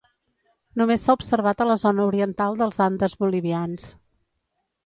Només 0.81 1.03
s'ha 1.07 1.15
observat 1.19 1.61
a 1.65 1.67
la 1.71 1.77
zona 1.83 2.07
oriental 2.13 2.57
dels 2.63 2.81
Andes 2.89 3.17
bolivians. 3.25 3.87